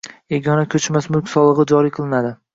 [0.35, 2.35] yagona ko‘chmas mulk solig‘i joriy qilinadi.